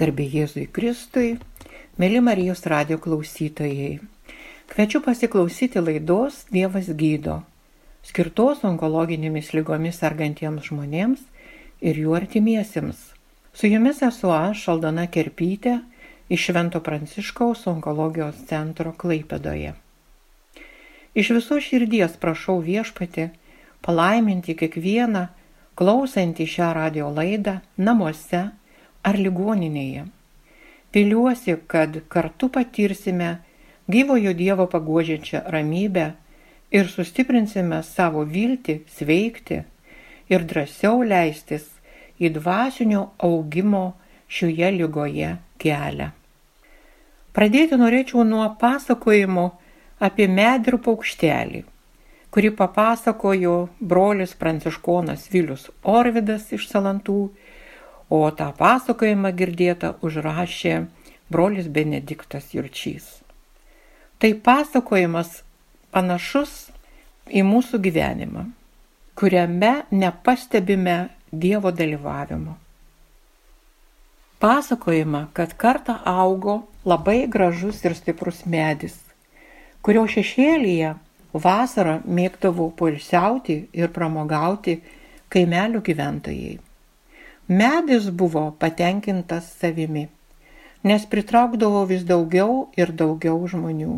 [0.00, 1.34] Garbė Jėzui Kristui,
[2.00, 3.98] mėly Marijos radio klausytojai.
[4.70, 7.34] Kviečiu pasiklausyti laidos Dievas gydo,
[8.08, 11.26] skirtos onkologinėmis lygomis sergantiems žmonėms
[11.84, 13.02] ir jų artimiesiems.
[13.52, 15.74] Su jumis esu aš, Šaldana Kerpytė,
[16.32, 19.74] iš Švento Pranciškaus onkologijos centro Klaipedoje.
[21.12, 23.28] Iš viso širdies prašau viešpati
[23.84, 25.26] palaiminti kiekvieną,
[25.76, 28.46] klausantį šią radio laidą namuose
[29.02, 30.06] ar ligoninėje.
[30.94, 33.30] Viliuosi, kad kartu patirsime
[33.90, 36.06] gyvojo Dievo paguodžiančią ramybę
[36.74, 39.60] ir sustiprinsime savo viltį sveikti
[40.30, 41.66] ir drąsiau leistis
[42.20, 43.84] į dvasinio augimo
[44.30, 46.10] šioje lygoje kelią.
[47.34, 49.46] Pradėti norėčiau nuo pasakojimo
[50.02, 51.60] apie medį ir paukštelį,
[52.34, 53.54] kurį papasakojo
[53.92, 57.20] brolis pranciškonas Vilius Orvidas iš Salantų,
[58.10, 60.74] o tą pasakojimą girdėtą užrašė
[61.30, 63.06] brolis Benediktas Jurčys.
[64.18, 65.40] Tai pasakojimas
[65.94, 66.70] panašus
[67.30, 68.48] į mūsų gyvenimą,
[69.14, 70.98] kuriame nepastebime
[71.30, 72.56] Dievo dalyvavimo.
[74.42, 78.96] Pasakojama, kad kartą augo labai gražus ir stiprus medis,
[79.84, 80.94] kurio šešėlyje
[81.44, 84.80] vasarą mėgdavo poilsiauti ir pramogauti
[85.30, 86.56] kaimelių gyventojai.
[87.50, 90.04] Medis buvo patenkintas savimi,
[90.86, 93.96] nes pritraukdavo vis daugiau ir daugiau žmonių.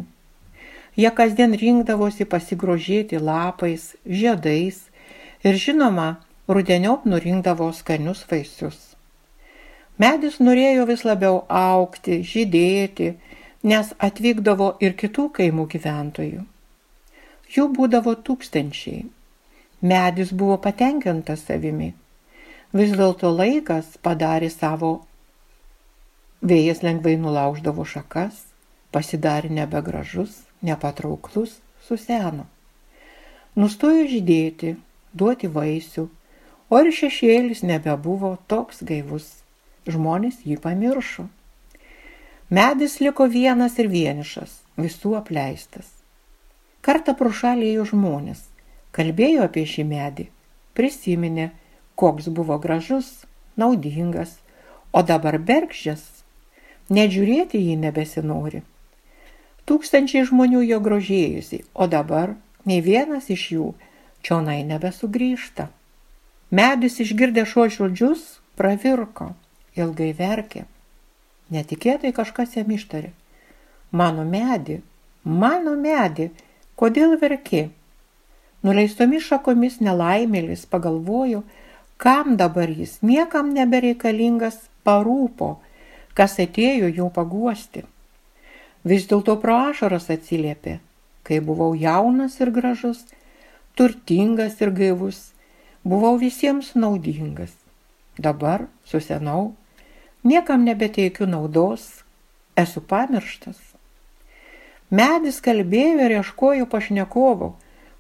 [0.97, 4.81] Jie kasdien rinkdavosi pasigrožėti lapais, žiedais
[5.45, 6.09] ir žinoma,
[6.49, 8.81] rudeniop nurinkdavo skanius vaisius.
[10.01, 13.13] Medis norėjo vis labiau aukti, žydėti,
[13.69, 16.47] nes atvykdavo ir kitų kaimų gyventojų.
[17.53, 19.11] Jų būdavo tūkstančiai.
[19.85, 21.93] Medis buvo patenkintas savimi.
[22.73, 24.93] Vis dėlto laikas padarė savo.
[26.41, 28.47] Vėjas lengvai nulauždavo šakas,
[28.95, 32.49] pasidarė nebegražus, nepatrauklus, suseno.
[33.55, 34.79] Nustojo žydėti,
[35.13, 36.09] duoti vaisių,
[36.73, 39.29] o ir šešėlis nebebuvo toks gaivus
[39.87, 41.27] žmonės jį pamiršo.
[42.53, 45.89] Medis liko vienas ir vienišas, visų apleistas.
[46.83, 48.43] Kartą pro šalį ėjo žmonės,
[48.97, 50.27] kalbėjo apie šį medį,
[50.77, 51.51] prisiminė,
[51.97, 53.25] koks buvo gražus,
[53.57, 54.39] naudingas,
[54.93, 56.03] o dabar bergždžias,
[56.91, 58.63] net žiūrėti jį nebesinori.
[59.69, 62.35] Tūkstančiai žmonių jo grožėjusi, o dabar
[62.67, 63.69] nei vienas iš jų
[64.27, 65.69] čionai nebesugrįžta.
[66.53, 68.25] Medis išgirdė šios žodžius,
[68.59, 69.33] pravirko
[69.79, 70.67] ilgai verkė.
[71.53, 73.13] Netikėtai kažkas jam ištarė.
[73.93, 74.81] Mano medį,
[75.25, 76.31] mano medį,
[76.81, 77.69] kodėl verki?
[78.63, 81.43] Nuleistomis šakomis nelaimėlis pagalvojo,
[82.03, 85.61] kam dabar jis niekam nebereikalingas parūpo,
[86.19, 87.85] kas atėjo jau paguosti.
[88.83, 90.81] Vis dėlto pro ašaras atsiliepė,
[91.23, 93.05] kai buvau jaunas ir gražus,
[93.79, 95.29] turtingas ir gaivus,
[95.87, 97.55] buvau visiems naudingas.
[98.19, 99.53] Dabar susenau
[100.27, 102.03] niekam nebeteikiu naudos,
[102.59, 103.61] esu pamirštas.
[104.91, 107.53] Medis kalbėjo ir ieškojo pašnekovo,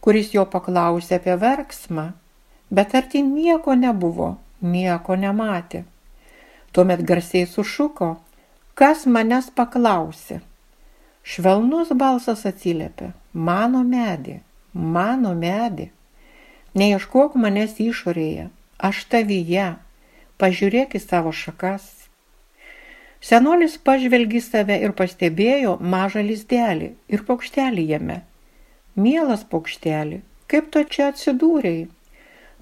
[0.02, 2.10] kuris jo paklausė apie verksmą,
[2.72, 4.30] bet arti nieko nebuvo,
[4.74, 5.84] nieko nematė.
[6.72, 8.10] Tuomet garsiai sušuko,
[8.74, 10.40] kas manęs paklausė.
[11.22, 14.40] Švelnus balsas atsiliepė, mano medį,
[14.72, 15.90] mano medį.
[16.74, 18.48] Neieškok manęs išorėje,
[18.80, 19.74] aš tavyje,
[20.40, 21.90] pažiūrėk į savo šakas,
[23.22, 28.16] Senolis pažvelgi save ir pastebėjo mažą lizdelį ir paukštelį jame.
[28.98, 30.18] Mielas paukštelį,
[30.50, 31.84] kaip tu čia atsidūrėjai?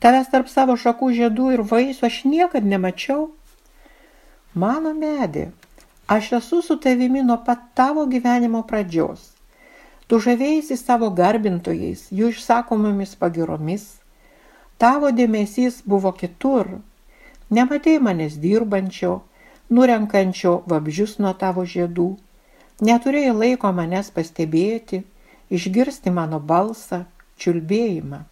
[0.00, 3.26] Tavęs tarp savo šakų žiedų ir vaisių aš niekad nemačiau.
[4.56, 5.50] Mano medė,
[6.08, 9.26] aš esu su tavimi nuo pat tavo gyvenimo pradžios.
[10.08, 13.84] Tu žavėjai savo garbintojais, jų išsakomomis pagiromis.
[14.80, 16.80] Tavo dėmesys buvo kitur.
[17.52, 19.20] Nematėjai manęs dirbančio,
[19.68, 22.08] nurenkančio vabžius nuo tavo žiedų,
[22.88, 25.04] neturėjai laiko manęs pastebėti,
[25.52, 27.04] išgirsti mano balsą,
[27.36, 28.29] čiulbėjimą.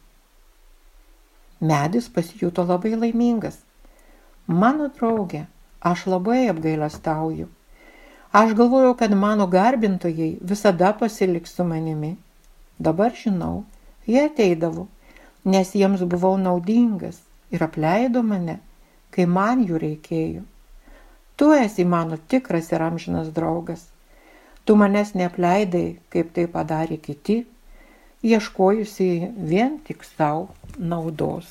[1.61, 3.57] Medis pasijuto labai laimingas.
[4.47, 5.47] Mano draugė,
[5.81, 7.49] aš labai apgailestauju.
[8.33, 12.17] Aš galvojau, kad mano garbintojai visada pasiliks su manimi.
[12.79, 13.65] Dabar žinau,
[14.07, 14.87] jie ateidavo,
[15.45, 17.19] nes jiems buvau naudingas
[17.51, 18.61] ir apleido mane,
[19.11, 20.45] kai man jų reikėjo.
[21.39, 23.89] Tu esi mano tikras ir amžinas draugas.
[24.65, 27.47] Tu manęs neapleidai, kaip tai padarė kiti,
[28.23, 30.49] ieškojusiai vien tik savo
[30.79, 31.47] naudos.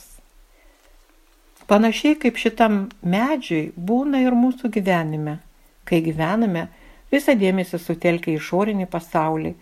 [1.67, 5.39] Panašiai kaip šitam medžiui būna ir mūsų gyvenime.
[5.87, 6.67] kai gyvename
[7.11, 9.53] visą dėmesį sutelkia išorinį pasaulį,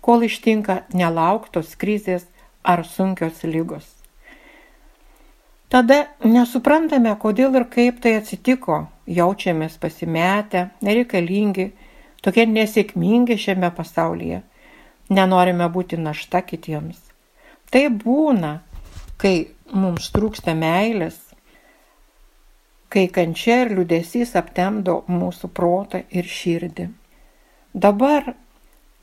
[0.00, 2.28] kol ištinka nelauktos krizės
[2.62, 3.88] ar sunkios lygos.
[5.72, 11.72] Tada nesuprantame, kodėl ir kaip tai atsitiko, jaučiamės pasimetę, nereikalingi,
[12.22, 14.42] tokie nesėkmingi šiame pasaulyje,
[15.10, 16.98] nenorime būti našta kitiems.
[17.72, 18.60] Tai būna,
[19.16, 21.18] kai mums trūksta meilės,
[22.92, 26.90] kai kančia ir liūdėsys aptemdo mūsų protą ir širdį.
[27.72, 28.34] Dabar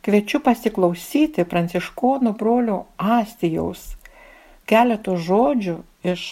[0.06, 3.96] kviečiu pasiklausyti pranciškonų brolio Astijaus
[4.70, 5.76] keletų žodžių
[6.06, 6.26] iš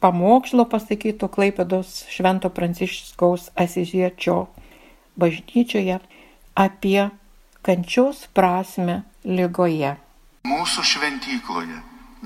[0.00, 4.46] pamokslo pasakyto Klaipėdos Švento Pranciškaus Asižiečio
[5.20, 5.98] bažnyčioje
[6.56, 7.10] apie
[7.66, 9.96] kančios prasme lygoje.
[10.48, 11.82] Mūsų šventykloje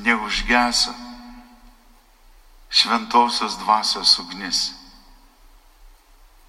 [0.06, 0.94] neužgesa
[2.74, 4.74] šventosios dvasios ugnis,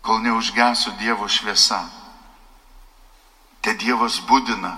[0.01, 1.83] kol neužgeso Dievo šviesa.
[3.61, 4.71] Te Dievas būdina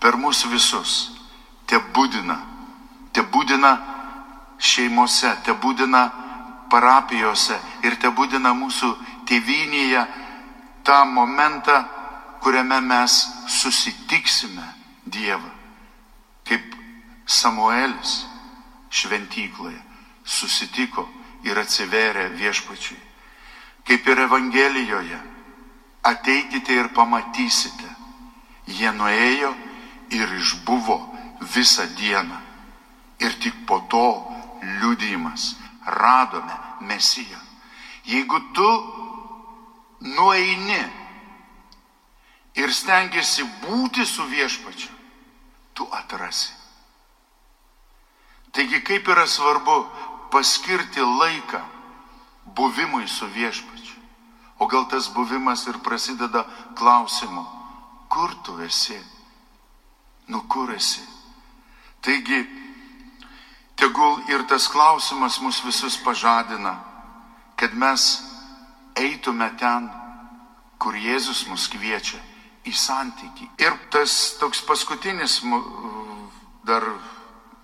[0.00, 0.92] per mūsų visus,
[1.64, 2.36] te būdina,
[3.12, 3.72] te būdina
[4.60, 6.02] šeimose, te būdina
[6.72, 8.92] parapijose ir te būdina mūsų
[9.28, 10.04] tėvynėje
[10.84, 11.84] tą momentą,
[12.40, 14.66] kuriame mes susitiksime
[15.06, 15.50] Dievą.
[16.48, 16.74] Kaip
[17.26, 18.26] Samuelis
[18.90, 19.78] šventykloje
[20.24, 21.06] susitiko
[21.44, 22.98] ir atsiverė viešpačiui.
[23.86, 25.18] Kaip ir Evangelijoje,
[26.02, 27.88] ateikite ir pamatysite.
[28.70, 29.50] Jie nuėjo
[30.14, 30.98] ir išbuvo
[31.54, 32.38] visą dieną.
[33.20, 34.06] Ir tik po to
[34.80, 35.54] liudijimas
[35.86, 37.38] radome Mesiją.
[38.04, 38.70] Jeigu tu
[40.00, 40.99] nueini
[42.54, 44.90] ir stengiasi būti su viešpačiu,
[45.74, 46.52] tu atrasi.
[48.50, 49.76] Taigi kaip yra svarbu
[50.32, 51.60] paskirti laiką
[52.56, 53.98] buvimui su viešpačiu.
[54.58, 56.44] O gal tas buvimas ir prasideda
[56.76, 57.46] klausimu,
[58.08, 58.98] kur tu esi?
[60.28, 61.00] Nu kur esi?
[62.02, 62.42] Taigi,
[63.76, 66.74] tegul ir tas klausimas mus visus pažadina,
[67.56, 68.20] kad mes
[68.96, 69.88] eitume ten,
[70.78, 72.20] kur Jėzus mus kviečia
[72.68, 73.48] į santykį.
[73.64, 75.40] Ir tas toks paskutinis
[76.66, 76.84] dar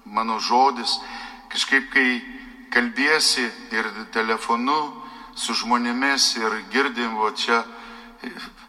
[0.05, 0.99] mano žodis,
[1.53, 2.23] kažkaip kai
[2.73, 3.45] kalbėsi
[3.75, 4.79] ir telefonu
[5.37, 7.63] su žmonėmis ir girdim, o čia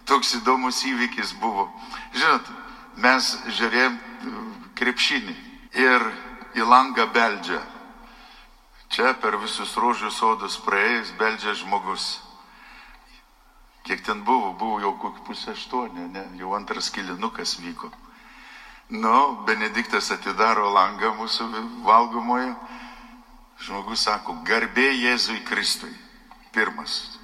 [0.07, 1.69] toks įdomus įvykis buvo.
[2.15, 2.51] Žinot,
[3.03, 3.97] mes žiūrėjom
[4.77, 5.35] krepšinį
[5.79, 6.07] ir
[6.57, 7.61] į langą beldžia.
[8.91, 12.26] Čia per visus rožių sodus praėjus beldžia žmogus.
[13.87, 17.87] Kiek ten buvo, buvo jau kokį pusę aštuonį, ne, jau antras kilinukas vyko.
[18.91, 21.47] Nu, Benediktas atidaro langą mūsų
[21.87, 22.55] valgomojo
[23.57, 25.93] Žmogus sako, garbė Jėzui Kristui.
[26.53, 27.17] Pirmas.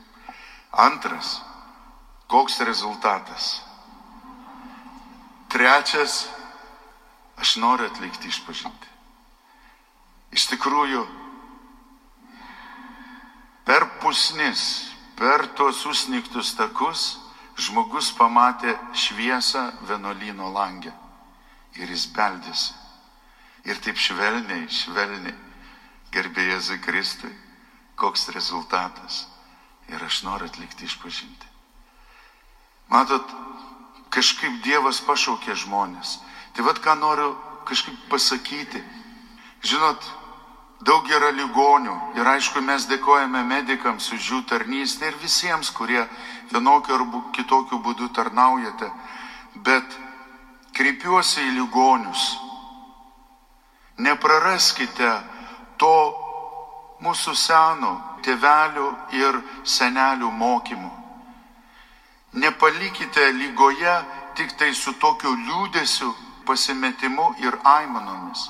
[0.73, 1.35] Antras,
[2.27, 3.61] koks rezultatas.
[5.53, 6.23] Trečias,
[7.37, 8.89] aš noriu atlikti išpažinti.
[10.33, 11.03] Iš tikrųjų,
[13.69, 14.92] per pusnis,
[15.23, 17.13] per tuos usniktus takus,
[17.55, 20.91] žmogus pamatė šviesą vienuolyno langę.
[21.79, 22.73] Ir jis beldėsi.
[23.63, 25.31] Ir taip švelniai, švelniai
[26.11, 27.31] gerbė Jėzui Kristui,
[27.95, 29.21] koks rezultatas.
[29.87, 31.47] Ir aš noriu atlikti išpažinti.
[32.91, 33.23] Matot,
[34.11, 36.17] kažkaip Dievas pašaukė žmonės.
[36.51, 37.31] Tai vad ką noriu
[37.63, 38.83] kažkaip pasakyti.
[39.63, 40.03] Žinot,
[40.83, 46.03] daug yra ligonių ir aišku mes dėkojame medikams už jų tarnystę ir visiems, kurie
[46.51, 48.89] vienokiu ar kitokiu būdu tarnaujate.
[49.55, 49.97] Bet
[50.73, 52.23] kreipiuosi į ligonius.
[54.03, 55.11] Nepraraskite
[55.77, 55.95] to
[57.03, 57.93] mūsų senų,
[58.25, 60.91] tėvelių ir senelių mokymų.
[62.33, 63.95] Nepalikite lygoje
[64.35, 66.09] tik tai su tokiu liūdėsiu,
[66.47, 68.49] pasimetimu ir aimanomis.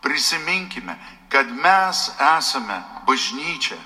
[0.00, 0.94] Prisiminkime,
[1.28, 3.78] kad mes esame bažnyčia,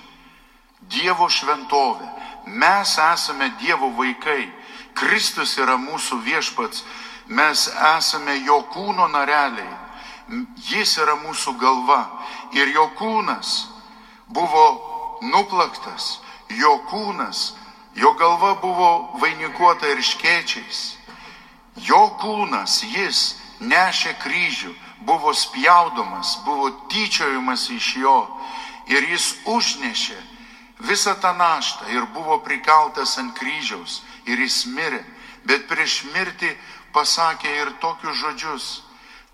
[0.90, 2.06] Dievo šventovė,
[2.46, 4.48] mes esame Dievo vaikai,
[4.96, 6.82] Kristus yra mūsų viešpats,
[7.30, 9.70] mes esame jo kūno nareliai,
[10.66, 12.00] jis yra mūsų galva.
[12.58, 13.68] Ir jo kūnas
[14.26, 14.64] buvo
[15.22, 16.18] nuplaktas,
[16.50, 17.52] jo kūnas,
[17.94, 18.90] jo galva buvo
[19.22, 20.96] vainikuota ir škečiais.
[21.86, 24.74] Jo kūnas, jis nešė kryžių,
[25.06, 28.18] buvo spjaudomas, buvo tyčiojimas iš jo
[28.90, 30.18] ir jis užnešė
[30.80, 35.02] visą tą naštą ir buvo prikaltas ant kryžiaus ir jis mirė,
[35.44, 36.50] bet prieš mirtį
[36.92, 38.66] pasakė ir tokius žodžius.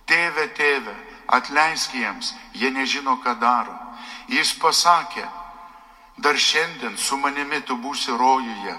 [0.07, 0.95] Tėve, tėve,
[1.27, 3.75] atleisk jiems, jie nežino, ką daro.
[4.31, 5.25] Jis pasakė,
[6.23, 8.77] dar šiandien su manimi tu būsi rojuje.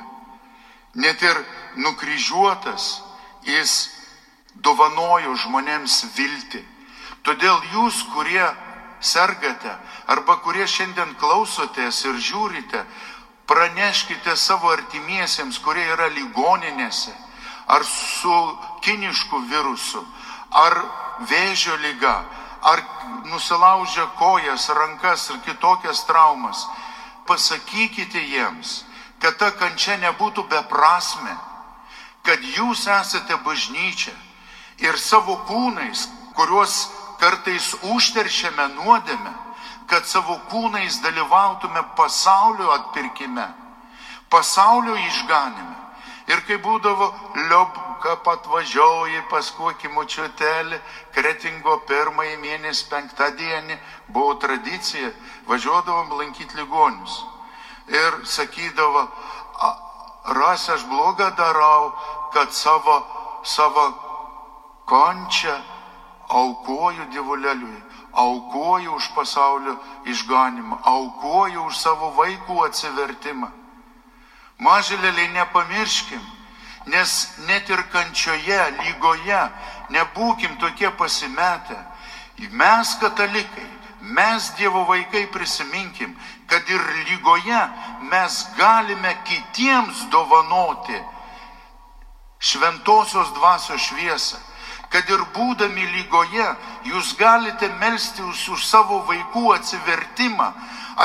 [0.96, 1.44] Net ir
[1.76, 3.02] nukryžiuotas,
[3.44, 3.90] jis
[4.56, 6.64] dovanojo žmonėms viltį.
[7.28, 8.46] Todėl jūs, kurie
[9.04, 9.74] sergate
[10.08, 12.84] arba kurie šiandien klausotės ir žiūrite,
[13.48, 17.12] praneškite savo artimiesiems, kurie yra ligoninėse,
[17.68, 18.36] ar su
[18.84, 20.04] kinišku virusu,
[20.56, 20.80] ar
[21.28, 22.16] vėžio lyga,
[22.64, 22.84] ar
[23.28, 26.64] nusilaužę kojas, rankas ir kitokias traumas.
[27.28, 28.86] Pasakykite jiems,
[29.20, 31.36] kad ta kančia nebūtų beprasme,
[32.24, 34.16] kad jūs esate bažnyčia
[34.80, 36.08] ir savo kūnais,
[36.40, 36.78] kuriuos
[37.20, 39.34] kartais užteršiame nuodėme,
[39.88, 43.48] kad savo kūnais dalyvautume pasaulio atpirkime,
[44.30, 45.76] pasaulio išganime.
[46.28, 47.08] Ir kai būdavo
[47.48, 50.80] liobka patvažiuoji pas kokį mučiutelį,
[51.16, 53.78] kretingo pirmąjį mėnesį penktadienį
[54.12, 55.14] buvo tradicija,
[55.48, 57.22] važiuodavom lankyti ligonius.
[57.88, 59.06] Ir sakydavo,
[60.36, 61.94] ras aš blogą darau,
[62.36, 63.00] kad savo,
[63.48, 63.88] savo
[64.86, 65.56] končią
[66.28, 73.52] aukoju dievuleliui, aukoju už pasaulio išganimą, aukoju už savo vaikų atsivertimą.
[74.60, 76.22] Mažylėliai nepamirškim,
[76.90, 77.12] nes
[77.48, 79.42] net ir kančioje, lygoje
[79.94, 81.78] nebūkim tokie pasimetę.
[82.52, 83.70] Mes katalikai,
[84.02, 86.16] mes Dievo vaikai prisiminkim,
[86.48, 87.62] kad ir lygoje
[88.12, 91.00] mes galime kitiems dovanoti
[92.40, 94.47] šventosios dvasios šviesą
[94.92, 96.48] kad ir būdami lygoje,
[96.88, 100.52] jūs galite melstį už, už savo vaikų atsivertimą,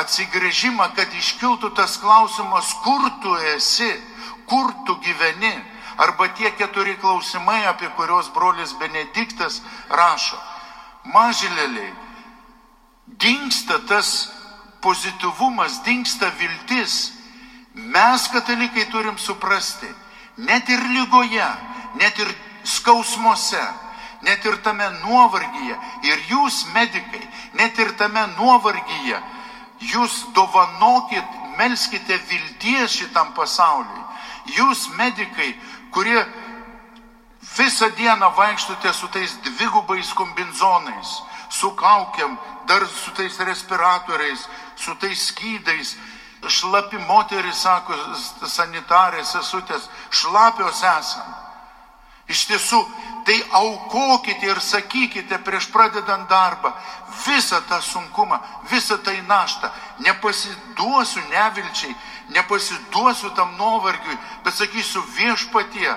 [0.03, 3.91] atsigrėžimą, kad iškiltų tas klausimas, kur tu esi,
[4.47, 5.55] kur tu gyveni.
[6.01, 9.61] Arba tie keturi klausimai, apie kuriuos brolis Benediktas
[9.91, 10.39] rašo.
[11.13, 11.91] Mažylėliai,
[13.21, 14.31] dinksta tas
[14.81, 17.13] pozityvumas, dinksta viltis.
[17.75, 19.89] Mes, katalikai, turim suprasti,
[20.37, 21.49] net ir lygoje,
[22.01, 22.33] net ir
[22.65, 23.63] skausmuose,
[24.23, 25.77] net ir tame nuovargyje.
[26.09, 27.23] Ir jūs, medikai,
[27.59, 29.19] net ir tame nuovargyje,
[29.93, 34.07] jūs dovanokit, melskite vilties šitam pasauliui.
[34.57, 35.53] Jūs, medikai,
[35.95, 36.23] kurie
[37.57, 45.27] visą dieną vaikštote su tais dvigubais kombinzonais, su kaukiam, dar su tais respiratoriais, su tais
[45.29, 45.97] skydais,
[46.49, 47.95] šlapi moteris, sako
[48.49, 51.35] sanitarės sesutės, šlapios esam.
[52.33, 52.81] Iš tiesų,
[53.27, 56.73] tai aukokite ir sakykite prieš pradedant darbą
[57.27, 58.39] visą tą sunkumą,
[58.71, 59.71] visą tai naštą.
[60.07, 61.95] Nepasiduosiu nevilčiai,
[62.35, 65.93] nepasiduosiu tam nuovargiui, bet sakysiu viešpatie,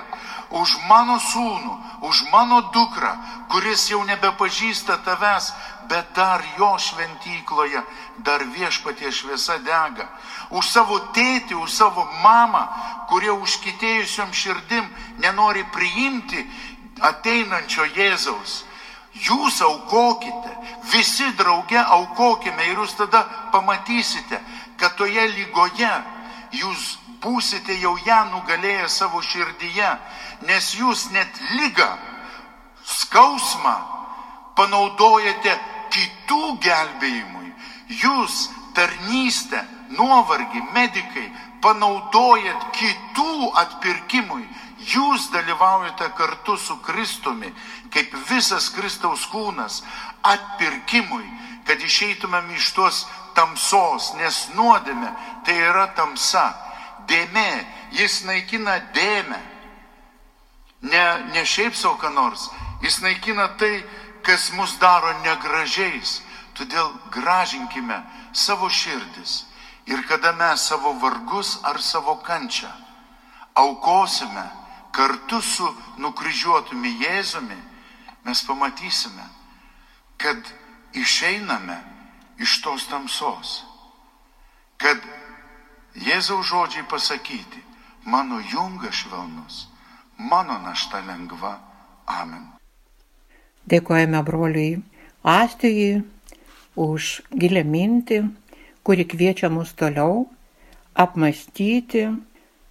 [0.52, 1.74] už mano sūnų,
[2.06, 3.16] už mano dukrą,
[3.50, 5.54] kuris jau nebepažįsta tavęs,
[5.90, 7.82] bet dar jo šventykloje,
[8.18, 10.08] dar viešpatie šviesa dega.
[10.50, 12.64] Už savo tėtį, už savo mamą,
[13.10, 14.88] kurie užkitėjusiom širdim
[15.24, 16.46] nenori priimti
[17.02, 18.64] ateinančio Jėzaus.
[19.16, 20.52] Jūs aukokite,
[20.92, 23.24] visi drauge aukokime ir jūs tada
[23.54, 24.42] pamatysite,
[24.78, 25.92] kad toje lygoje
[26.52, 29.88] jūs būsite jau ją nugalėję savo širdyje,
[30.48, 31.88] nes jūs net lygą,
[32.86, 33.76] skausmą
[34.56, 35.56] panaudojate
[35.96, 37.50] kitų gelbėjimui.
[38.04, 39.64] Jūs tarnystę,
[39.96, 41.26] nuovargį, medikai
[41.64, 44.44] panaudojat kitų atpirkimui.
[44.86, 47.50] Jūs dalyvaujate kartu su Kristumi,
[47.94, 49.80] kaip visas Kristaus kūnas,
[50.22, 51.26] atpirkimui,
[51.66, 53.06] kad išeitumėm iš tos
[53.38, 55.10] tamsos, nes nuodėme
[55.46, 56.52] tai yra tamsa.
[57.10, 59.42] Dėmė, jis naikina dėmę.
[60.86, 62.50] Ne, ne šiaip savo ką nors,
[62.86, 63.80] jis naikina tai,
[64.26, 66.22] kas mus daro negražiais.
[66.56, 68.00] Todėl gražinkime
[68.34, 69.44] savo širdis.
[69.86, 72.72] Ir kada mes savo vargus ar savo kančią
[73.56, 74.50] aukosime
[74.92, 75.68] kartu su
[75.98, 77.58] nukryžiuotumi Jėzumi,
[78.24, 79.28] mes pamatysime,
[80.18, 80.40] kad
[80.94, 81.78] išeiname
[82.40, 83.64] iš tos tamsos.
[84.78, 85.00] Kad
[85.96, 87.64] Jėzaus žodžiai pasakyti,
[88.04, 89.68] mano jungas švelnus,
[90.18, 91.60] mano našta lengva.
[92.08, 92.55] Amen.
[93.66, 94.82] Dėkojame broliui
[95.26, 96.04] Astijui
[96.78, 98.20] už gilę mintį,
[98.86, 100.28] kuri kviečia mus toliau
[100.94, 102.04] apmastyti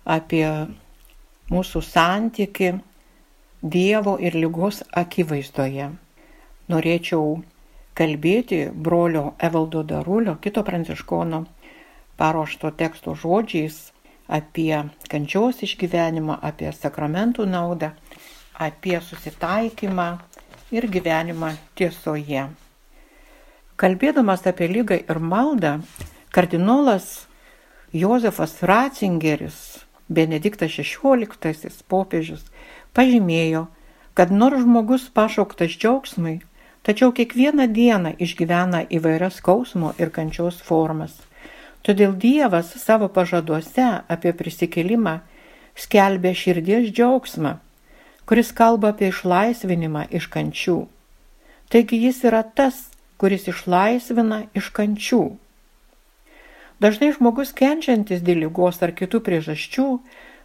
[0.05, 0.47] apie
[1.51, 2.75] mūsų santyki
[3.65, 5.89] Dievo ir lygos akivaizdoje.
[6.69, 7.39] Norėčiau
[7.97, 11.41] kalbėti brolio Evaldo Darulio, kito pranciškono,
[12.21, 13.79] paruošto teksto žodžiais
[14.29, 17.91] apie kančios išgyvenimą, apie sakramentų naudą,
[18.61, 20.09] apie susitaikymą
[20.73, 22.49] ir gyvenimą tiesoje.
[23.77, 25.81] Kalbėdamas apie lygą ir maldą,
[26.31, 27.27] kardinolas
[27.93, 32.45] Josefas Ratzingeris Benediktas XVI popiežius
[32.95, 33.67] pažymėjo,
[34.15, 36.41] kad nors žmogus pašauktas džiaugsmui,
[36.87, 41.17] tačiau kiekvieną dieną išgyvena įvairias skausmo ir kančios formas.
[41.85, 45.19] Todėl Dievas savo pažaduose apie prisikelimą
[45.77, 47.59] skelbė širdies džiaugsmą,
[48.29, 50.79] kuris kalba apie išlaisvinimą iš kančių.
[51.73, 52.89] Taigi jis yra tas,
[53.21, 55.25] kuris išlaisvina iš kančių.
[56.83, 59.89] Dažnai žmogus kenčiantis dėl lygos ar kitų priežasčių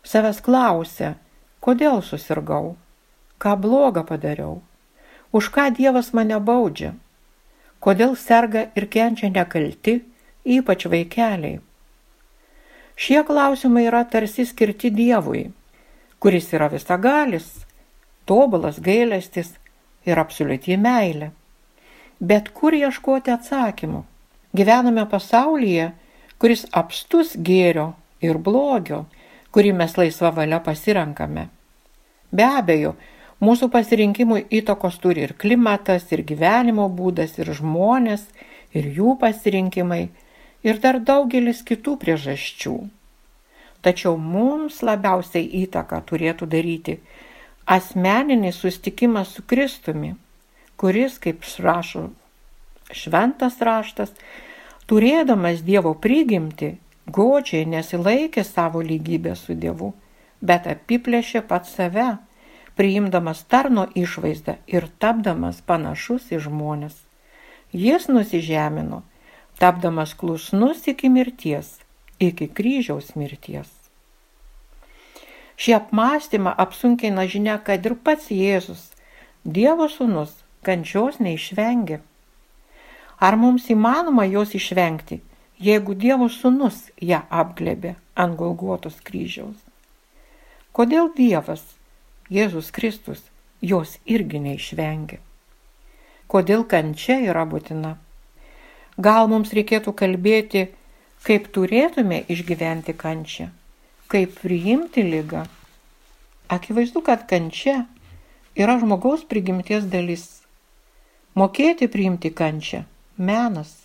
[0.05, 1.15] savęs klausia,
[1.59, 2.75] kodėl susirgau,
[3.41, 4.59] ką blogą padariau,
[5.31, 6.93] už ką Dievas mane baudžia,
[7.83, 9.99] kodėl serga ir kenčia nekalti,
[10.45, 11.59] ypač vaikeliai.
[12.99, 15.49] Šie klausimai yra tarsi skirti Dievui,
[16.19, 17.47] kuris yra visagalis,
[18.29, 19.55] tobulas gailestis
[20.05, 21.31] ir absoliuti meilė.
[22.19, 24.03] Bet kur ieškoti atsakymų?
[24.55, 25.91] Gyvename pasaulyje,
[26.41, 27.93] kuris apstus gėrio
[28.25, 29.05] ir blogio,
[29.55, 31.47] kurį mes laisvą valią pasirenkame.
[32.31, 32.93] Be abejo,
[33.41, 38.27] mūsų pasirinkimui įtakos turi ir klimatas, ir gyvenimo būdas, ir žmonės,
[38.75, 40.03] ir jų pasirinkimai,
[40.65, 42.75] ir dar daugelis kitų priežasčių.
[43.81, 46.97] Tačiau mums labiausiai įtaką turėtų daryti
[47.75, 50.15] asmeninis sustikimas su Kristumi,
[50.75, 52.09] kuris, kaip rašo
[52.91, 54.13] šventas raštas,
[54.89, 56.71] turėdamas Dievo prigimti,
[57.05, 59.91] godžiai nesilaikė savo lygybę su Dievu,
[60.41, 62.07] bet apiplėšė pat save,
[62.79, 66.95] priimdamas tarno išvaizdą ir tapdamas panašus į žmonės.
[67.75, 69.03] Jis nusižemino,
[69.61, 71.77] tapdamas klusnus iki mirties
[72.19, 73.78] iki kryžiaus mirties.
[75.59, 78.85] Šį apmąstymą apsunkina žinia, kad ir pats Jėzus,
[79.43, 80.31] Dievo sūnus,
[80.63, 81.99] kančios neišvengia.
[83.19, 85.19] Ar mums įmanoma jos išvengti,
[85.59, 89.59] jeigu Dievo sūnus ją apglėbė ant Golgotos kryžiaus?
[90.71, 91.63] Kodėl Dievas,
[92.31, 93.19] Jėzus Kristus,
[93.59, 95.19] jos irgi neišvengia?
[96.31, 97.97] Kodėl kančia yra būtina?
[98.95, 100.67] Gal mums reikėtų kalbėti
[101.27, 103.49] kaip turėtume išgyventi kančią,
[104.09, 105.43] kaip priimti lygą.
[106.49, 107.83] Akivaizdu, kad kančia
[108.57, 110.23] yra žmogaus prigimties dalis.
[111.37, 112.79] Mokėti priimti kančią-
[113.29, 113.75] menas.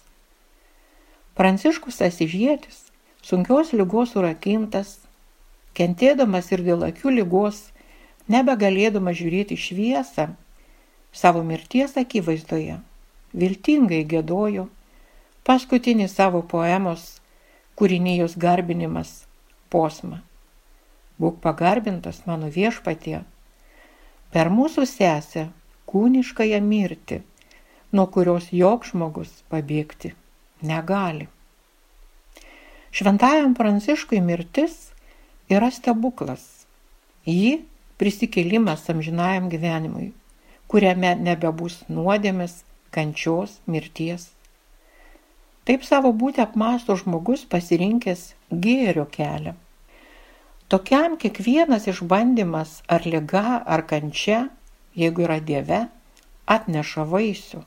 [1.36, 2.78] Pranciškus Asižėtis,
[3.20, 4.94] sunkios lygos urakintas,
[5.76, 7.60] kentėdamas ir dėl akių lygos,
[8.32, 10.30] nebegalėdamas žiūrėti šviesą,
[11.12, 12.80] savo mirties akivaizdoje,
[13.34, 14.70] viltingai gėdojo
[15.44, 17.20] paskutinį savo poemos
[17.76, 19.23] kūrinijos garbinimas
[19.74, 20.20] posmą.
[21.20, 23.20] Būk pagarbintas mano viešpatie.
[24.34, 25.48] Per mūsų sesę
[25.90, 27.20] kūniškąją mirtį,
[27.94, 30.14] nuo kurios joks žmogus pabėgti
[30.70, 31.28] negali.
[32.94, 34.76] Šventajam Pranciškui mirtis
[35.50, 36.44] yra stebuklas.
[37.26, 37.64] Ji
[37.98, 40.12] prisikėlimas amžinajam gyvenimui,
[40.70, 42.62] kuriame nebebus nuodėmės,
[42.94, 44.30] kančios, mirties
[45.64, 48.24] Taip savo būti apmąsto žmogus pasirinkęs
[48.64, 49.54] gėrio kelią.
[50.68, 54.48] Tokiam kiekvienas išbandymas ar lyga ar kančia,
[54.96, 55.84] jeigu yra Dieve,
[56.48, 57.60] atneša vaisių.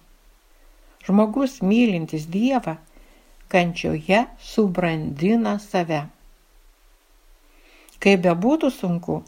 [1.06, 2.78] Žmogus mylintis Dievą
[3.54, 6.02] kančioje subrandina save.
[8.04, 9.22] Kaip bebūtų sunku,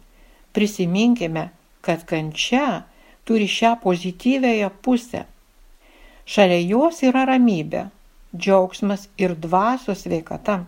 [0.53, 1.49] prisiminkime,
[1.85, 2.83] kad kančia
[3.25, 5.23] turi šią pozityvėją pusę.
[6.29, 7.85] Šalia jos yra ramybė
[8.35, 10.59] džiaugsmas ir dvasios sveikata.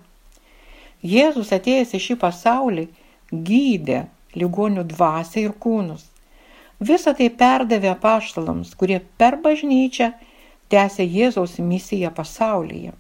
[1.02, 2.88] Jėzus atėjęs į šį pasaulį
[3.32, 4.04] gydė
[4.38, 6.04] ligonių dvasią ir kūnus.
[6.82, 10.12] Visą tai perdavė paštalams, kurie per bažnyčią
[10.70, 12.94] tęsė Jėzaus misiją pasaulyje.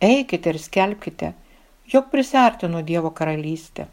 [0.00, 1.32] Eikite ir skelbkite,
[1.92, 3.86] jog prisertino Dievo karalystę.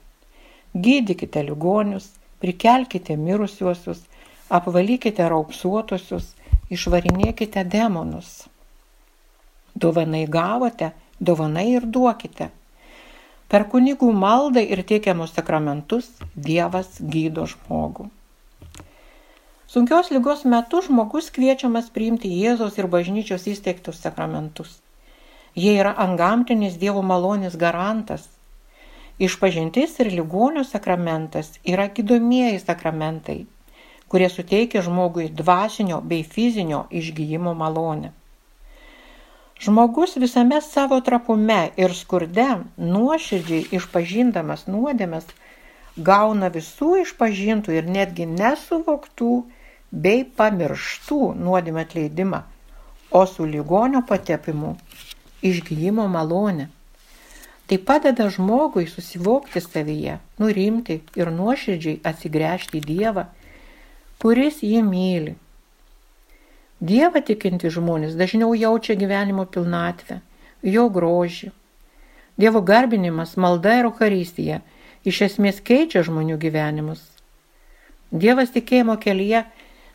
[0.73, 4.01] Gydykite ligonius, prikelkite mirusiuosius,
[4.49, 6.33] apvalykite raupsuotusius,
[6.73, 8.43] išvarinėkite demonus.
[9.75, 12.49] Dovanai gavote, dovanai ir duokite.
[13.53, 16.07] Per kunigų maldą ir teikiamus sakramentus
[16.45, 18.07] Dievas gydo žmogų.
[19.73, 24.71] Sunkios lygos metu žmogus kviečiamas priimti Jėzaus ir bažnyčios įsteigtus sakramentus.
[25.53, 28.25] Jie yra angamtinis Dievo malonės garantas.
[29.21, 33.39] Išpažintis ir ligonių sakramentas yra gydomieji sakramentai,
[34.09, 38.15] kurie suteikia žmogui dvasinio bei fizinio išgyjimo malonę.
[39.61, 45.27] Žmogus visame savo trapume ir skurde, nuoširdžiai išpažindamas nuodėmes,
[45.97, 49.33] gauna visų išpažintų ir netgi nesuvoktų
[49.93, 52.41] bei pamirštų nuodėmę atleidimą,
[53.11, 54.75] o su ligonio patepimu
[55.43, 56.67] išgyjimo malonę.
[57.67, 63.23] Tai padeda žmogui susivokti savyje, nurimti ir nuoširdžiai atsigręžti į Dievą,
[64.19, 65.37] kuris jį myli.
[66.83, 70.19] Dievą tikinti žmonės dažniau jaučia gyvenimo pilnatvę,
[70.67, 71.53] jo grožį.
[72.35, 74.59] Dievo garbinimas, malda ir Euharistija
[75.07, 77.05] iš esmės keičia žmonių gyvenimus.
[78.11, 79.45] Dievas tikėjimo kelyje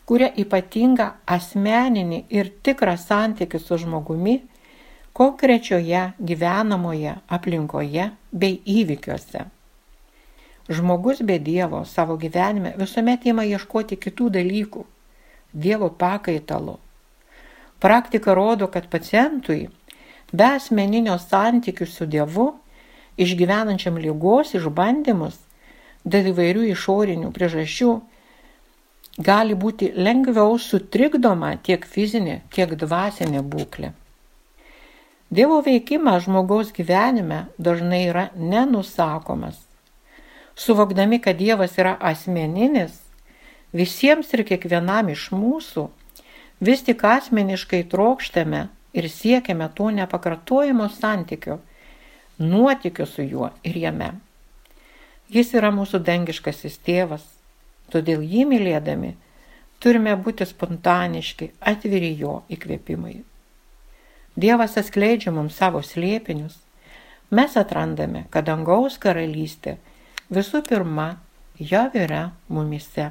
[0.08, 4.38] kuria ypatingą asmeninį ir tikrą santykių su žmogumi
[5.18, 9.44] konkrečioje gyvenamoje aplinkoje bei įvykiuose.
[10.68, 14.84] Žmogus be Dievo savo gyvenime visuomet ima ieškoti kitų dalykų,
[15.58, 16.78] Dievo pakaitalo.
[17.78, 19.68] Praktika rodo, kad pacientui
[20.32, 22.48] be asmeninio santykių su Dievu,
[23.18, 25.38] išgyvenančiam lygos išbandymus,
[26.04, 27.94] dėl įvairių išorinių priežasčių,
[29.18, 33.92] gali būti lengviau sutrikdoma tiek fizinė, tiek dvasinė būklė.
[35.30, 39.58] Dievo veikimas žmogaus gyvenime dažnai yra nenusakomas.
[40.58, 42.96] Suvokdami, kad Dievas yra asmeninis,
[43.72, 45.88] visiems ir kiekvienam iš mūsų
[46.64, 51.58] vis tik asmeniškai trokštame ir siekiame to nepakartojimo santykio,
[52.38, 54.12] nuotikio su juo ir jame.
[55.28, 57.24] Jis yra mūsų dangiškasis tėvas,
[57.92, 59.14] todėl jį mylėdami
[59.78, 63.20] turime būti spontaniški, atviri jo įkvėpimai.
[64.38, 66.56] Dievas atskleidžia mums savo slėpinius,
[67.34, 69.76] mes atrandame, kad dangaus karalystė
[70.30, 71.08] visų pirma
[71.58, 73.10] jau yra mumise.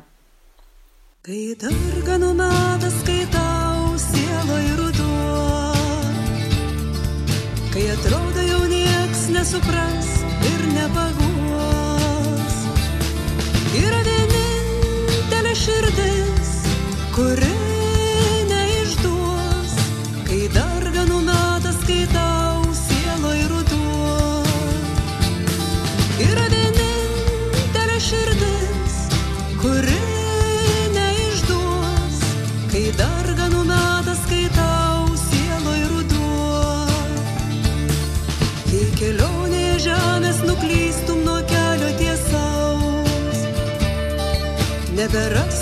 [1.28, 5.74] Kai darganų metas, kai tau siela ir ruduo,
[7.74, 10.14] kai atrodo jau nieks nesupras
[10.54, 11.27] ir nepaguos,
[45.08, 45.57] The us.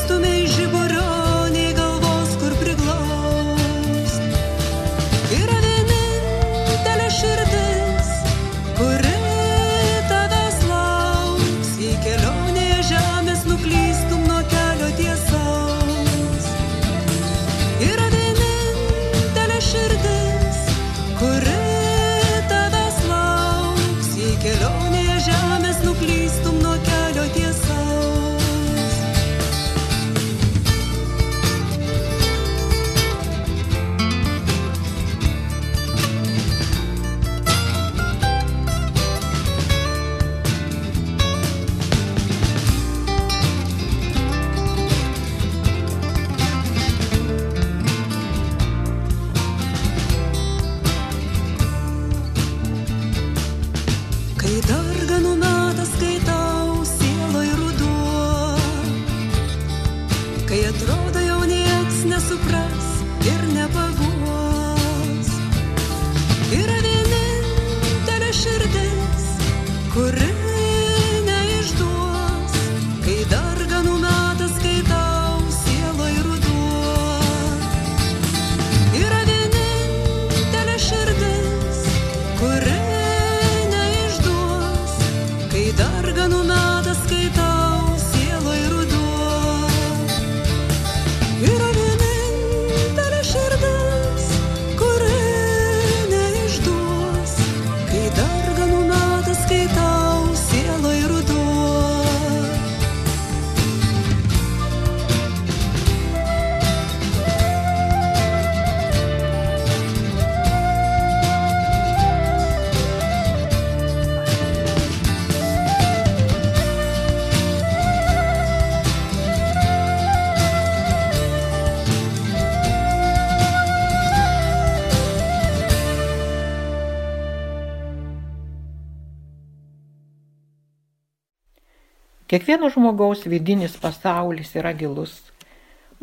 [132.36, 135.12] Kiekvieno žmogaus vidinis pasaulis yra gilus,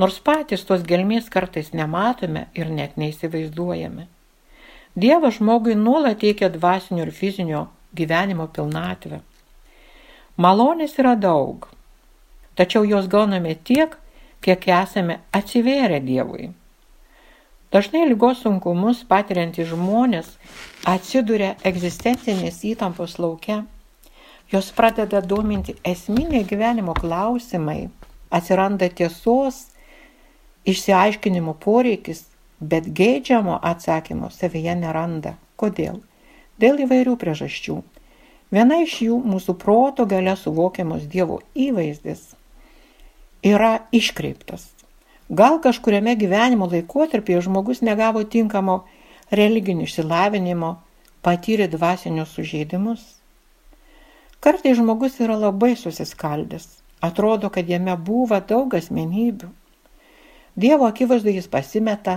[0.01, 4.07] nors patys tos gelmės kartais nematome ir net neįsivaizduojame.
[5.05, 7.61] Dievas žmogui nuolat teikia dvasinio ir fizinio
[8.01, 9.19] gyvenimo pilnatvę.
[10.47, 11.69] Malonės yra daug,
[12.57, 13.99] tačiau jos gauname tiek,
[14.41, 16.49] kiek esame atsivėrę Dievui.
[17.77, 20.33] Dažnai lygos sunkumus patiriantys žmonės
[20.97, 23.67] atsiduria egzistencinės įtampos laukia.
[24.53, 27.89] Jos pradeda dominti esminiai gyvenimo klausimai,
[28.31, 29.63] atsiranda tiesos
[30.69, 32.27] išsiaiškinimo poreikis,
[32.61, 35.35] bet geidžiamo atsakymo savyje neranda.
[35.57, 36.03] Kodėl?
[36.61, 37.79] Dėl įvairių priežasčių.
[38.53, 42.35] Viena iš jų mūsų proto gale suvokiamos Dievo įvaizdis
[43.43, 44.69] yra iškreiptas.
[45.33, 48.83] Gal kažkuriame gyvenimo laikotarpyje žmogus negavo tinkamo
[49.33, 50.77] religinio išsilavinimo,
[51.25, 53.22] patyrė dvasinius sužeidimus.
[54.43, 56.65] Kartai žmogus yra labai susiskaldęs,
[57.09, 59.51] atrodo, kad jame buvo daug asmenybių.
[60.59, 62.17] Dievo akivaizdu jis pasimeta,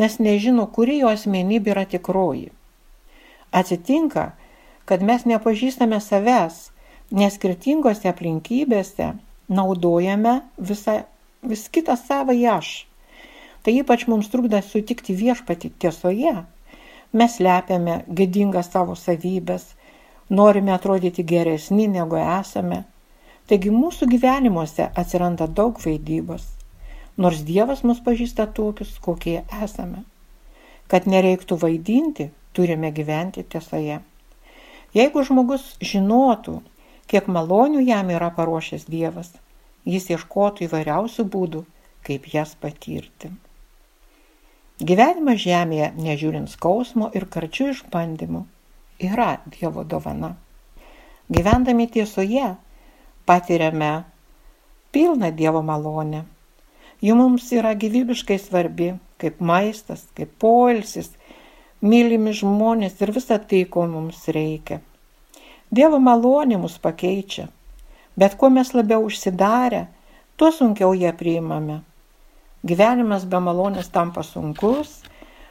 [0.00, 2.48] nes nežino, kuri jo asmenybė yra tikroji.
[3.60, 4.24] Atsitinka,
[4.88, 6.70] kad mes nepažįstame savęs,
[7.12, 9.12] nes skirtingose aplinkybėse
[9.52, 10.38] naudojame
[10.70, 11.02] visą,
[11.44, 12.86] vis kitą savo aš.
[13.60, 16.32] Tai ypač mums trukda sutikti viešpati tiesoje.
[17.12, 19.74] Mes lepiame gėdingas savo savybės,
[20.28, 22.84] norime atrodyti geresni negu esame.
[23.48, 26.54] Taigi mūsų gyvenimuose atsiranda daug vaidybos
[27.18, 30.04] nors Dievas mus pažįsta tokius, kokie esame.
[30.88, 33.98] Kad nereiktų vaidinti, turime gyventi tiesoje.
[34.94, 36.60] Jeigu žmogus žinotų,
[37.10, 39.34] kiek malonių jam yra paruošęs Dievas,
[39.84, 41.64] jis ieškotų įvairiausių būdų,
[42.06, 43.34] kaip jas patirti.
[44.78, 48.44] Gyvenimas žemėje, nežiūrint skausmo ir karčių išbandymų,
[49.00, 50.34] yra Dievo dovana.
[51.28, 52.54] Gyvendami tiesoje
[53.26, 53.92] patiriame
[54.92, 56.24] pilną Dievo malonę
[57.00, 58.88] Ji mums yra gyvybiškai svarbi,
[59.22, 61.12] kaip maistas, kaip poilsis,
[61.78, 64.80] mylimi žmonės ir visa tai, ko mums reikia.
[65.70, 67.46] Dievo malonė mus pakeičia,
[68.18, 69.84] bet kuo mes labiau užsidarę,
[70.34, 71.78] tuo sunkiau ją priimame.
[72.66, 74.96] Gyvenimas be malonės tampa sunkus,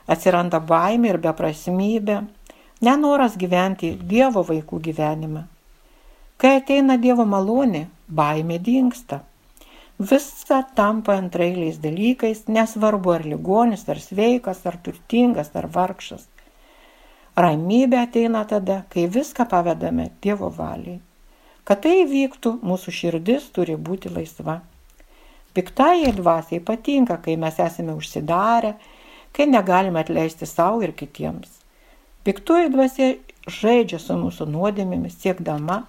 [0.03, 2.25] atsiranda baimė ir beprasmybė,
[2.82, 5.44] nenoras gyventi Dievo vaikų gyvenimą.
[6.38, 9.24] Kai ateina Dievo malonė, baimė dinksta.
[9.98, 16.28] Visa tampa antrailiais dalykais, nesvarbu ar ligonis, ar sveikas, ar turtingas, ar vargšas.
[17.38, 21.00] Ramybė ateina tada, kai viską pavedame Dievo valiai.
[21.66, 24.62] Kad tai įvyktų, mūsų širdis turi būti laisva.
[25.58, 28.76] Piktajai dvasiai patinka, kai mes esame užsidarę,
[29.34, 31.50] kai negalime atleisti savo ir kitiems.
[32.28, 33.13] Piktoji dvasia
[33.48, 35.86] žaidžia su mūsų nuodėmėmis, siekdama,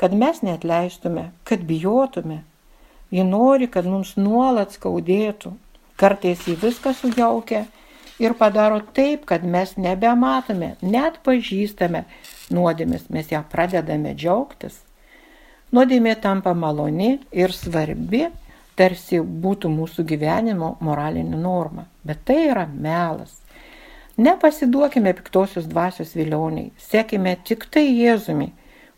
[0.00, 2.42] kad mes neatleistume, kad bijotume,
[3.10, 5.52] Ji nori, kad mums nuolat skaudėtų.
[5.96, 7.62] Kartais jį viską sujaukia
[8.20, 12.04] ir padaro taip, kad mes nebematome, net pažįstame
[12.52, 14.82] nuodėmės, mes ją pradedame džiaugtis.
[15.72, 18.26] Nuodėmė tampa maloni ir svarbi,
[18.76, 23.38] tarsi būtų mūsų gyvenimo moralinė norma, bet tai yra melas.
[24.16, 28.46] Nepasiduokime piktosios dvasios vilioniai, sekime tik tai Jėzumi,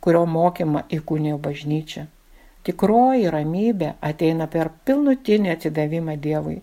[0.00, 2.04] kurio mokymą įkūnėjo bažnyčia.
[2.62, 6.60] Tikroji ramybė ateina per pilnutinį atsidavimą Dievui.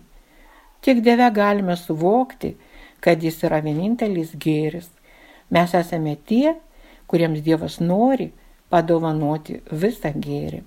[0.80, 2.54] Tik Dieve galime suvokti,
[3.04, 4.88] kad Jis yra vienintelis gėris.
[5.52, 6.54] Mes esame tie,
[7.12, 8.30] kuriems Dievas nori
[8.72, 10.62] padovanoti visą gėrį.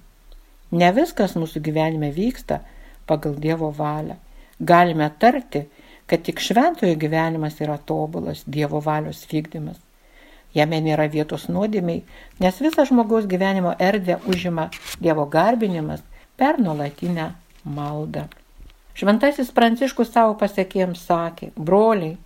[0.77, 2.61] Ne viskas mūsų gyvenime vyksta
[3.09, 4.21] pagal Dievo valią.
[4.59, 5.65] Galime tarti,
[6.09, 9.77] kad tik šventojo gyvenimas yra tobulas Dievo valios vykdymas.
[10.57, 12.01] Jame nėra vietos nuodėmiai,
[12.41, 16.01] nes visą žmogaus gyvenimo erdvę užima Dievo garbinimas
[16.37, 17.27] per nuolatinę
[17.63, 18.25] maldą.
[18.97, 22.17] Šventasis Pranciškus savo pasiekėjams sakė, broliai,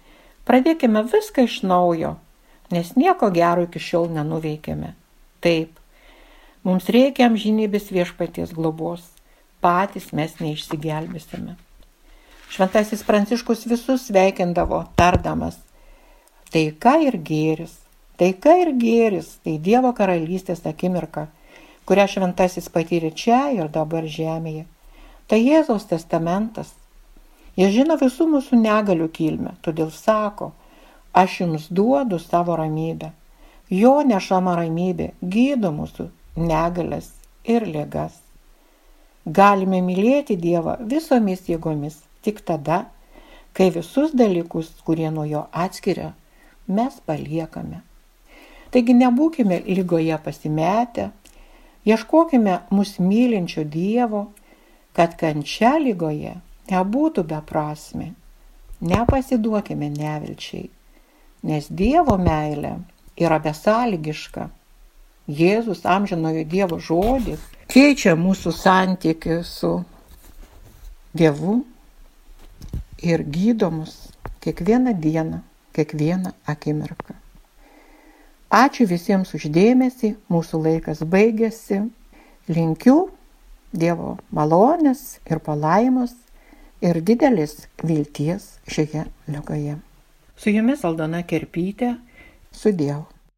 [0.48, 2.16] pradėkime viską iš naujo,
[2.72, 4.94] nes nieko gero iki šiol nenuveikėme.
[5.44, 5.76] Taip,
[6.64, 9.04] mums reikia amžinybės viešpaties globos,
[9.60, 11.60] patys mes neišsigelbėsime.
[12.54, 15.58] Šventasis Pranciškus visus sveikindavo, tardamas,
[16.54, 17.80] taika ir gėris,
[18.14, 21.26] Taika ir gėris- tai Dievo karalystės akimirka,
[21.90, 24.66] kurią šventasis patyrė čia ir dabar žemėje.
[25.28, 26.70] Tai Jėzaus testamentas.
[27.58, 30.52] Jis žino visų mūsų negalių kilmę, todėl sako,
[31.24, 33.12] aš jums duodu savo ramybę.
[33.70, 37.10] Jo nešama ramybė gydo mūsų negalės
[37.44, 38.20] ir lėgas.
[39.26, 42.86] Galime mylėti Dievą visomis jėgomis tik tada,
[43.54, 46.14] kai visus dalykus, kurie nuo jo atskiria,
[46.68, 47.84] mes paliekame.
[48.74, 51.12] Taigi nebūkime lygoje pasimetę,
[51.86, 54.26] ieškokime mus mylinčio Dievo,
[54.98, 56.40] kad kančia lygoje
[56.72, 58.14] nebūtų beprasme.
[58.84, 60.68] Nepasiduokime nevilčiai,
[61.48, 62.78] nes Dievo meilė
[63.22, 64.50] yra besąlygiška.
[65.30, 69.76] Jėzus amžinojo Dievo žodis keičia mūsų santykių su
[71.16, 71.62] Dievu
[73.04, 74.10] ir gydomus
[74.44, 75.40] kiekvieną dieną,
[75.76, 77.14] kiekvieną akimirką.
[78.54, 81.82] Ačiū visiems uždėmesį, mūsų laikas baigėsi.
[82.48, 83.10] Linkiu
[83.74, 86.14] Dievo malonės ir palaimos
[86.84, 89.80] ir didelis vilties šioje ligoje.
[90.38, 91.96] Su jumis Aldona Kerpytė.
[92.54, 93.13] Su Dievu.